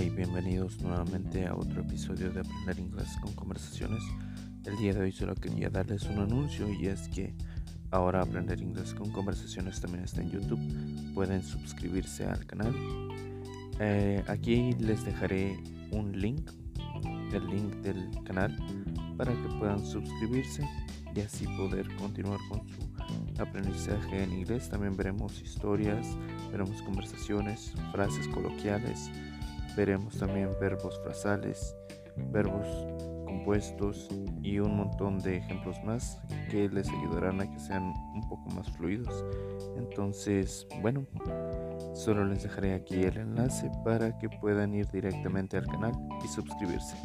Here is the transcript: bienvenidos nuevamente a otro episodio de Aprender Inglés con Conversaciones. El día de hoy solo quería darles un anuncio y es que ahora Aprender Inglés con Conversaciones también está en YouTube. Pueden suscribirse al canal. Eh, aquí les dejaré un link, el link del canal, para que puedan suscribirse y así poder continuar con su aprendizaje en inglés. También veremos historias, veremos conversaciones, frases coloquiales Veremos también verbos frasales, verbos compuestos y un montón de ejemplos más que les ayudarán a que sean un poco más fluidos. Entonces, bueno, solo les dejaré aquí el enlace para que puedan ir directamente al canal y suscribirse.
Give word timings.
bienvenidos 0.00 0.80
nuevamente 0.80 1.46
a 1.46 1.54
otro 1.54 1.82
episodio 1.82 2.30
de 2.30 2.40
Aprender 2.40 2.78
Inglés 2.78 3.08
con 3.20 3.30
Conversaciones. 3.34 4.02
El 4.64 4.78
día 4.78 4.94
de 4.94 5.00
hoy 5.00 5.12
solo 5.12 5.34
quería 5.34 5.68
darles 5.68 6.04
un 6.04 6.18
anuncio 6.18 6.66
y 6.72 6.86
es 6.86 7.08
que 7.08 7.34
ahora 7.90 8.22
Aprender 8.22 8.58
Inglés 8.62 8.94
con 8.94 9.10
Conversaciones 9.12 9.82
también 9.82 10.04
está 10.04 10.22
en 10.22 10.30
YouTube. 10.30 11.12
Pueden 11.12 11.42
suscribirse 11.42 12.24
al 12.24 12.46
canal. 12.46 12.74
Eh, 13.80 14.24
aquí 14.28 14.72
les 14.78 15.04
dejaré 15.04 15.62
un 15.90 16.18
link, 16.18 16.50
el 17.34 17.46
link 17.48 17.74
del 17.82 18.08
canal, 18.24 18.56
para 19.18 19.32
que 19.32 19.48
puedan 19.58 19.84
suscribirse 19.84 20.66
y 21.14 21.20
así 21.20 21.46
poder 21.58 21.94
continuar 21.96 22.40
con 22.48 22.66
su 22.66 23.42
aprendizaje 23.42 24.22
en 24.22 24.32
inglés. 24.32 24.70
También 24.70 24.96
veremos 24.96 25.38
historias, 25.42 26.16
veremos 26.50 26.80
conversaciones, 26.80 27.74
frases 27.92 28.26
coloquiales 28.28 29.10
Veremos 29.76 30.18
también 30.18 30.50
verbos 30.60 31.00
frasales, 31.02 31.76
verbos 32.16 32.66
compuestos 33.24 34.08
y 34.42 34.58
un 34.58 34.76
montón 34.76 35.18
de 35.18 35.38
ejemplos 35.38 35.76
más 35.84 36.20
que 36.50 36.68
les 36.68 36.88
ayudarán 36.88 37.40
a 37.40 37.50
que 37.50 37.58
sean 37.58 37.92
un 38.14 38.28
poco 38.28 38.50
más 38.50 38.70
fluidos. 38.70 39.24
Entonces, 39.76 40.66
bueno, 40.80 41.06
solo 41.94 42.24
les 42.24 42.42
dejaré 42.42 42.74
aquí 42.74 43.02
el 43.02 43.16
enlace 43.16 43.70
para 43.84 44.16
que 44.18 44.28
puedan 44.28 44.74
ir 44.74 44.86
directamente 44.90 45.56
al 45.56 45.66
canal 45.66 45.92
y 46.24 46.28
suscribirse. 46.28 46.96